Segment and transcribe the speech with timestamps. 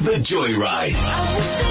[0.00, 0.94] The Joyride.
[0.94, 1.68] I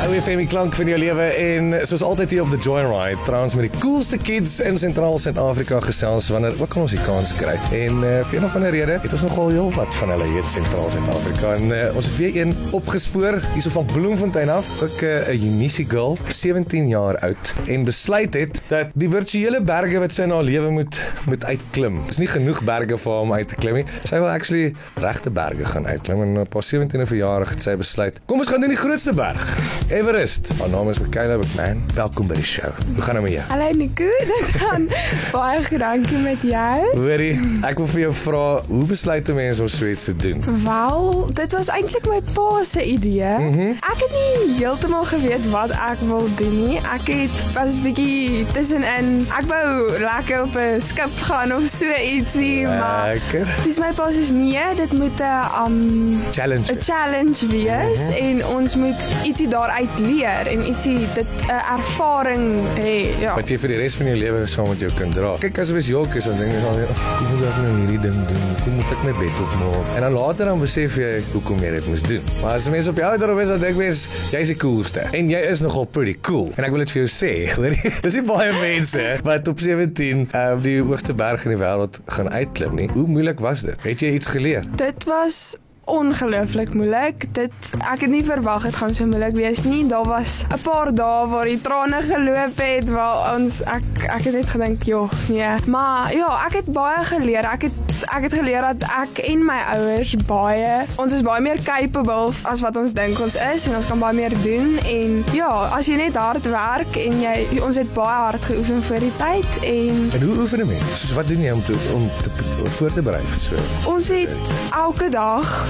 [0.00, 3.66] Ou FM klank van jou lewe en soos altyd hier op the Joyride, trouens met
[3.66, 7.58] die coolste kids in Sentraal Suid-Afrika gesels wanneer ook al ons die kans kry.
[7.76, 10.40] En uh, vir een of ander rede het ons nogal heel wat van hulle hier
[10.40, 15.04] in Sentraal Suid-Afrika en uh, ons het weer een opgespoor hierso van Bloemfontein af, ook
[15.04, 20.16] 'n uh, Unisie girl, 17 jaar oud en besluit het dat die virtuele berge wat
[20.16, 20.96] sy in haar lewe moet
[21.28, 22.00] moet uitklim.
[22.08, 23.84] Dit is nie genoeg berge vir haar om uit te klim nie.
[24.08, 28.20] Sy wil actually regte berge gaan uitklim en op haar 17de verjaarig het sy besluit,
[28.24, 29.44] kom ons gaan doen die grootste berg.
[29.90, 30.48] Everest.
[30.58, 31.82] Haar naam is Michaela McMahon.
[31.94, 32.70] Welkom by die show.
[32.94, 33.44] Hoe gaan dit met jou?
[33.48, 34.84] Hallo Nico, dit gaan
[35.32, 36.84] baie goed dankie met jou.
[36.94, 37.32] Hoorie,
[37.66, 40.38] ek wil vir jou vra, hoe besluit 'n mens om so iets te doen?
[40.62, 43.34] Wel, dit was eintlik my pa se idee.
[43.38, 43.70] Mm -hmm.
[43.90, 46.78] Ek het nie heeltemal geweet wat ek wil doen nie.
[46.78, 49.26] Ek het was 'n bietjie tussenin.
[49.38, 53.18] Ek wou lekker op 'n skip gaan of so ietsie, maar
[53.64, 56.72] dis my pa sê nee, dit moet 'n um Challenge.
[56.72, 58.28] 'n challenge wees mm -hmm.
[58.28, 63.18] en ons moet ietsie daaruit leer en ietsie dit 'n ervaring hê.
[63.20, 63.34] Ja.
[63.34, 65.36] wat jy vir die res van jou lewe saam met jou kan dra.
[65.40, 68.18] Kyk as jy jok is dan dink jy dan hoe moet ek nou hierdie ding
[68.28, 68.44] doen?
[68.64, 69.94] Hoe moet ek my bed opmaak?
[69.96, 72.22] En dan later dan besef jy hoekom jy dit moes doen.
[72.42, 75.40] Maar as mense op jou ouder is dan dink mens jy's die coolste en jy
[75.50, 76.52] is nogal pretty cool.
[76.56, 77.94] En ek wil dit vir jou sê, hoor jy?
[78.02, 82.30] Dis nie baie mense wat op 17 uh, die hoogste berg in die wêreld gaan
[82.30, 82.88] uitklim nie.
[82.94, 83.80] Hoe moeilik was dit?
[83.86, 84.68] Het jy iets geleer?
[84.80, 85.58] Dit was
[85.90, 87.26] ongelooflik moeilik.
[87.34, 89.86] Dit ek het nie verwag dit gaan so moeilik wees nie.
[89.88, 94.34] Daar was 'n paar dae waar die trane geloop het waar ons ek ek het
[94.34, 97.44] net gedink, "Joh, nee." Maar ja, ek het baie geleer.
[97.44, 101.60] Ek het ek het geleer dat ek en my ouers baie ons is baie meer
[101.66, 105.50] capable as wat ons dink ons is en ons kan baie meer doen en ja,
[105.76, 109.60] as jy net hard werk en jy ons het baie hard geoefen vir die tyd
[109.64, 111.00] en En hoe oefen 'n mens?
[111.00, 112.30] Soos wat doen jy om te om te
[112.70, 113.56] voor te berei vir so?
[113.90, 114.28] Ons het
[114.74, 115.66] elke dag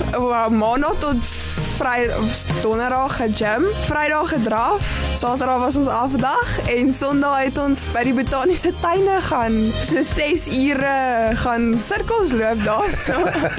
[0.51, 7.59] maandag tot vry of donderdag gegym, Vrydag gedraf, Saterdag was ons afdag en Sondag het
[7.59, 9.57] ons by die botaniese tuine gaan
[9.89, 10.97] so 6 ure
[11.41, 13.17] gaan sirkels loop daarso.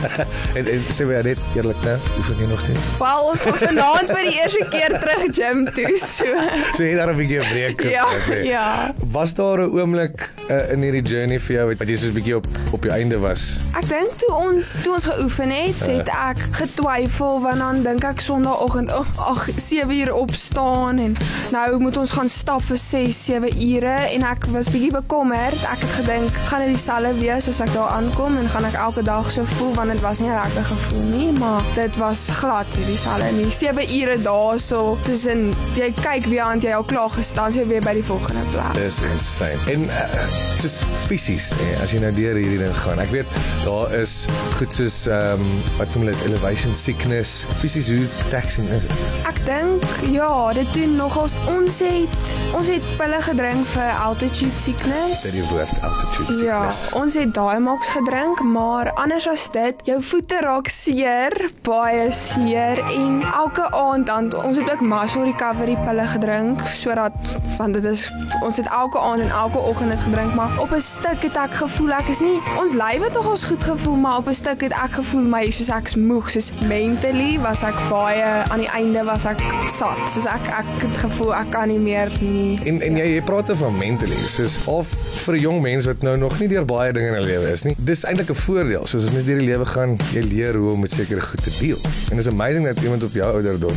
[0.57, 2.91] en, en sê my net eerlik nou, oefen jy nog steeds?
[3.01, 5.95] Wel ons gaan vanaand vir die eerste keer terug gym toe.
[6.03, 6.29] So
[6.77, 8.39] So jy het daar 'n bietjie 'n breek ja, hè?
[8.45, 8.93] ja.
[9.15, 12.37] Was daar 'n oomblik uh, in hierdie journey vir jou wat jy soos 'n bietjie
[12.37, 13.57] op op jou einde was?
[13.73, 18.10] Ek dink toe ons toe ons geoefen het, het ek getwyfel want dan dink ek
[18.19, 21.15] Sondagoggend, oh, ag 7 uur opstaan en
[21.51, 25.63] nou moet ons gaan stap vir 6, 7 ure en ek was bietjie bekommerd.
[25.63, 29.03] Ek het gedink, gaan dit dieselfde wees as ek daar aankom en gaan ek elke
[29.03, 32.65] dag so voel want dit was nie 'n lekker gevoel nie, maar dit was glad
[32.77, 33.51] nie dieselfde nie.
[33.51, 37.93] 7 ure daarso tussen jy kyk wie aan jy al klaar gestaan, jy weer by
[37.93, 38.73] die volgende plek.
[38.73, 39.59] Dis insane.
[39.71, 40.25] En uh,
[40.59, 42.99] soos fisies, nee, as jy nou deur hierdie ding gaan.
[42.99, 43.25] Ek weet
[43.65, 44.25] daar is
[44.57, 47.45] goed soos ehm um, wat noem hulle elevation sickness.
[47.61, 49.09] Fisies hoe taxing is dit?
[49.27, 55.21] Ek dink ja, dit doen nogals ons het ons het pille gedrink vir altitude sickness.
[55.23, 56.93] Dit die woord altitude Ja, sickness.
[56.93, 62.79] ons het daai maks gedrink, maar anders as dit, jou voete raak seer, baie seer
[62.91, 67.13] en elke aand dan ons het ook muscle recovery pille gedrink sodat
[67.57, 70.81] want dit is ons het elke aand en elke oggend dit gedrink, maar op 'n
[70.81, 74.27] stuk het ek gevoel ek is nie ons lyf het nogals goed gevoel, maar op
[74.27, 78.59] 'n stuk het ek gevoel my soos ek's moeg, soos mentally was ek baie aan
[78.59, 82.59] die einde was ek sat, soos ek ek het gevoel ek kan nie meer nie.
[82.69, 84.91] En en jy jy praat van mentally, soos of
[85.25, 87.63] vir 'n jong mens wat nou nog nie deur baie dinge in hulle lewe is
[87.63, 87.75] nie.
[87.77, 88.85] Dis eintlik 'n voordeel.
[88.85, 91.51] Soos as mens deur die lewe gaan, jy leer hoe om met sekere goed te
[91.59, 91.79] deel.
[92.11, 93.75] En it's amazing dat iemand op jou ouderdom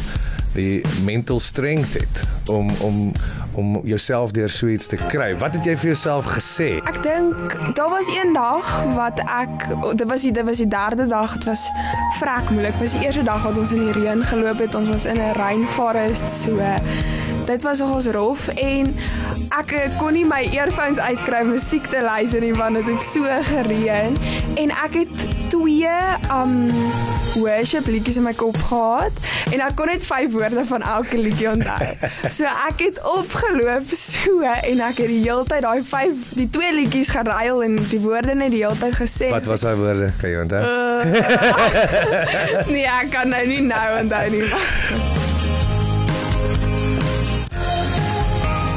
[0.55, 3.13] die mental strength het om om
[3.55, 5.29] om jouself deur so iets te kry.
[5.39, 6.69] Wat het jy vir jouself gesê?
[6.83, 11.07] Ek dink daar was een dag wat ek dit was die dit was die derde
[11.07, 11.69] dag, dit was
[12.19, 12.75] vrek moeilik.
[12.79, 14.75] Dit was die eerste dag wat ons in die reën geloop het.
[14.75, 16.59] Ons was in 'n rainforest so
[17.45, 18.97] dit was nogals rof en
[19.59, 23.05] ek eh, kon nie my earphones uitkry om musiek te luister nie want dit het
[23.07, 24.17] so gereën
[24.61, 25.93] en ek het twee
[26.35, 26.57] um
[27.35, 29.15] worship liedjies in my kop gehad
[29.55, 31.89] en ek kon net vyf woorde van elke liedjie onthou.
[32.37, 36.73] So ek het opgeloop so en ek het die hele tyd daai vyf die twee
[36.79, 39.31] liedjies geruil en die woorde net die hele tyd gesê.
[39.35, 40.11] Wat was daai woorde?
[40.23, 40.63] Kan jy onthou?
[40.63, 41.03] Uh,
[42.75, 44.47] nee, ek kan nou nie nou onthou nie.
[44.51, 45.14] maar-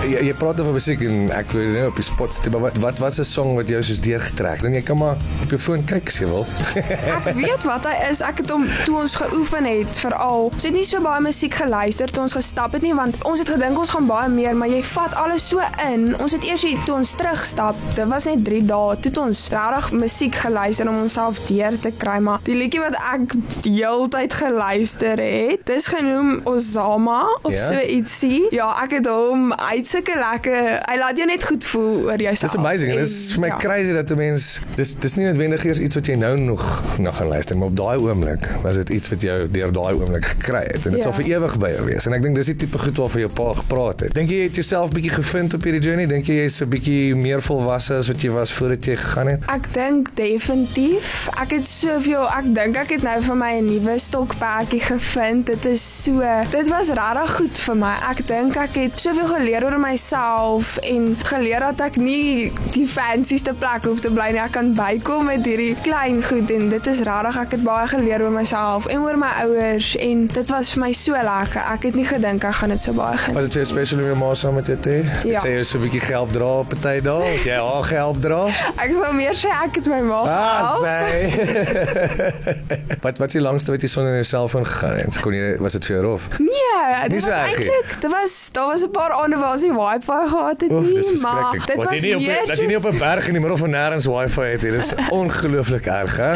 [0.10, 2.78] jy, jy praat over musiek en ek weet nie op die spot steek, maar wat
[2.84, 4.62] wat was 'n song wat jou soos deurgetrek?
[4.62, 6.46] Dan jy kan maar op jou foon kyk as jy wil.
[7.18, 8.22] Ek weet wat hy is.
[8.22, 10.50] Ek het hom toe ons geoefen het veral.
[10.54, 13.50] Ons het nie so baie musiek geluister toe ons gestap het nie want ons het
[13.50, 15.60] gedink ons gaan baie meer, maar jy vat alles so
[15.92, 16.16] in.
[16.20, 17.76] Ons het eers hier toe ons terugstap.
[17.96, 21.92] Dit was net 3 dae toe het ons regtig musiek geluister om onsself deur te
[21.98, 27.52] kry, maar die liedjie wat ek die hele tyd geluister het, dis genoem Ozama of
[27.52, 27.68] Ja?
[27.70, 28.48] so ietsie.
[28.52, 30.68] Ja, ek het hom uit sulke lekker.
[30.86, 32.52] Hy laat jou net goed voel oor jouself.
[32.52, 33.58] Dis amazing en dis vir my ja.
[33.62, 37.18] crazy dat 'n mens dis dis nie noodwendig eers iets wat jy nou nog nog
[37.18, 40.64] gaan luister, maar op daai oomblik was dit iets wat jou deur daai oomblik gekry
[40.68, 41.04] het en dit Ja.
[41.04, 42.06] sal vir ewig by jou wees.
[42.06, 44.14] En ek dink dis die tipe goed waarvan jou pa gepraat het.
[44.14, 46.06] Dink jy jy het jouself bietjie gevind op hierdie journey?
[46.06, 49.40] Dink jy jy's 'n bietjie meer volwasse as wat jy was voordat jy gegaan het?
[49.48, 51.30] Ek dink definitief.
[51.42, 55.46] Ek het soveel, ek dink ek het nou vir my 'n nuwe stokperdjie gevind.
[55.46, 56.22] Dit is so,
[56.52, 57.94] dit was regtig goed vir my.
[58.10, 63.54] Ek dink ek het soveel geleer oor myself en geleer dat ek nie die fancyste
[63.58, 64.42] plek hoef te bly nie.
[64.44, 68.22] Ek kan bykom met hierdie klein goed en dit is regtig ek het baie geleer
[68.26, 71.62] oor myself en oor my ouers en dit was vir my so lekker.
[71.74, 73.36] Ek het nie gedink ek gaan dit so baie geniet.
[73.40, 75.02] Was dit vir jou special om jou ma saam met jou te hê?
[75.32, 75.40] Ja.
[75.44, 76.52] Sy jou so 'n bietjie gehelp dra
[76.82, 77.24] tyd daar?
[77.24, 78.42] Het jy haar gehelp dra?
[78.84, 80.84] Ek sou meer sê ek het my ma Ah, gehelp.
[80.84, 81.88] sy.
[83.06, 85.20] wat wat die langste wat jy sonder jou selfoon gegaan het?
[85.22, 86.28] Kon jy was dit vir jou rof?
[86.40, 89.74] Nee, dit so was eintlik, dit was daar was 'n paar aande waar ons nie
[89.78, 92.58] wifi gehad het Oef, nie, dis maar dit Dat was jy nie op meer dat
[92.58, 94.72] jy nie op 'n berg in die middel van nêrens wifi het nie.
[94.72, 96.32] Dis ongelooflik erg, hè?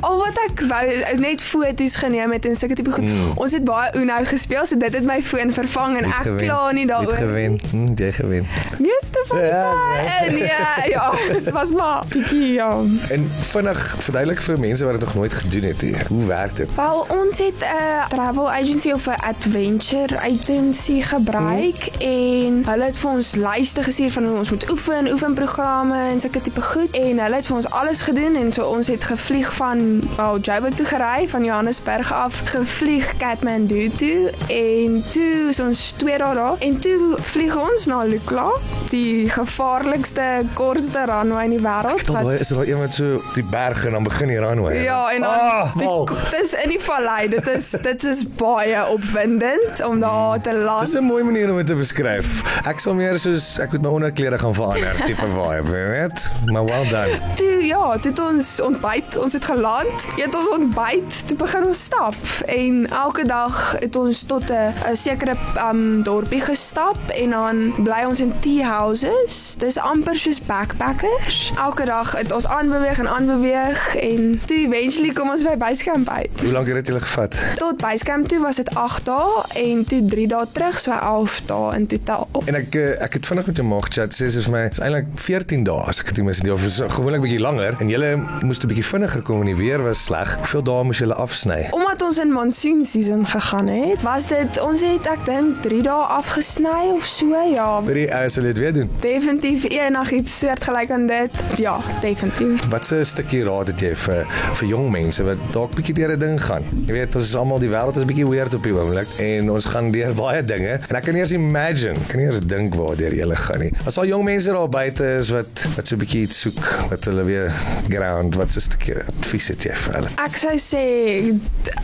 [0.00, 3.04] Al wat ek wou is net foto's geneem het en sulke tipe goed.
[3.04, 3.32] Mm.
[3.34, 6.36] Ons het baie Uno gespeel, so dit het my foon vervang en ek gewen.
[6.36, 7.12] kla nie daaroor.
[7.12, 7.60] gewen.
[7.70, 8.46] Hm, jy gewen.
[8.78, 12.70] Meeste van die Ja, tye, nee, ja, dit was maar bietjie ja.
[13.08, 15.94] En vinnig verduidelik vir mense wat dit nog nooit gedoen het nie.
[16.08, 16.74] Hoe werk dit?
[16.74, 22.00] Wel, ons het 'n travel agency of 'n adventure agency gebruik mm.
[22.00, 26.62] en hulle het vir ons lyste gestuur van ons moet oefen, oefenprogramme en sulke tipe
[26.62, 29.84] goed en hulle het vir ons alles gedoen en so ons het gevlieg van
[30.16, 36.18] wel Joburg toe gery van Johannesburg af, gevlieg Kathmandu toe en toe is ons 2
[36.22, 38.48] dae daar en toe vlieg ons na Lukla,
[38.90, 43.84] die gevaarlikste kortste runway in die wêreld daai is daar iemand so op die berg
[43.84, 44.82] en dan begin die runway.
[44.82, 47.28] Ja, en dan ah, die, dit is in die vallei.
[47.28, 50.94] Dit is dit is baie opwindend om daar te Dis land.
[50.94, 52.42] 'n mooi manier om dit te beskryf.
[52.66, 56.30] Ek sal meer soos ek moet my onderklere gaan verander tipe vibe, weet?
[56.52, 57.20] Maar well done.
[57.38, 61.82] Toe ja, toe het ons ontbyt, ons het geland, eet ons ontbyt, toe begin ons
[61.88, 65.36] stap en elke dag het ons tot 'n sekere
[65.68, 69.56] um dorpie gestap en dan bly ons in tea houses.
[69.58, 71.52] Dis amper soos backpackers.
[71.56, 76.42] Elke dag het ons aanbeweeg en aanbeweeg en toe eventually kom ons by Basecamp uit.
[76.42, 77.38] Hoe lank het dit julle gevat?
[77.56, 81.74] Tot Basecamp toe was dit 8 dae en toe 3 dae terug, so 11 dae
[81.74, 82.28] in totaal.
[82.44, 85.08] En ek eh, ek het vinnig met jou maag chat sê soos my is eintlik
[85.20, 88.10] 14 dae as ek dit mis nie of is gewoonlik bietjie langer en julle
[88.46, 90.30] moes 'n bietjie vinniger kom en die weer was sleg.
[90.40, 91.58] Hoeveel dae moes julle afsny?
[91.76, 96.06] Omdat ons in monsoon season gegaan het, was dit ons het ek dink 3 dae
[96.18, 97.68] afgesny of so, ja.
[97.86, 98.90] Vir die ouers sal dit weer doen.
[99.00, 101.30] Definitief enigiets soortgelyk aan dit.
[101.58, 102.68] Ja, definitief.
[102.72, 106.18] Wat 'n stukkie raad het jy vir vir jong mense wat dalk bietjie deur 'n
[106.18, 106.64] ding gaan?
[106.86, 109.64] Jy weet, ons is almal die wêreld is bietjie weird op die oomblik en ons
[109.64, 113.14] gaan deur baie dinge en ek kan nie eens imagine, kan nie eens dink waardeur
[113.14, 113.72] jy gaan nie.
[113.86, 116.60] As al jong mense daar buite is wat wat so 'n bietjie iets soek,
[116.90, 117.52] wat hulle weer
[117.88, 120.08] ground, wat 'n stukkie advies het jy vir hulle?
[120.24, 120.84] Ek sou sê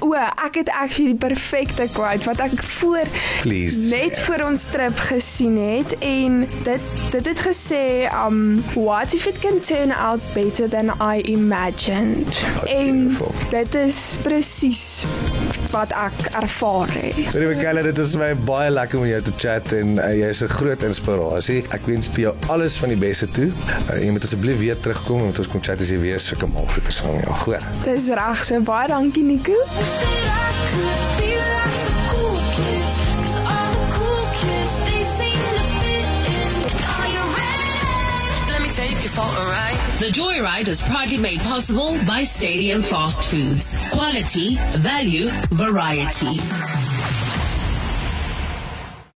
[0.00, 3.06] o, ek het actually die perfekte quote wat ek voor
[3.42, 3.88] Please.
[3.90, 6.80] net voor ons trip gesien het en dit
[7.10, 12.26] dit het gesê um what if it can turn out better than I imagined.
[12.26, 13.32] That's En beautiful.
[13.50, 15.06] dit is presies
[15.72, 17.16] wat ek ervaar het.
[17.32, 20.28] Weet jy Michaela, dit is my baie lekker om jou te chat en uh, jy
[20.28, 21.62] is 'n groot inspirasie.
[21.74, 23.50] Ek wens vir jou alles van die beste toe.
[23.88, 26.50] Uh, jy moet asseblief weer terugkom en met ons kom chat as jy weer sulke
[26.50, 27.68] malgoeders van jou hoor.
[27.86, 29.58] Dis reg, so baie dankie Nico.
[40.02, 43.80] The Joyride is proudly made possible by Stadium Fast Foods.
[43.90, 46.81] Quality, value, variety.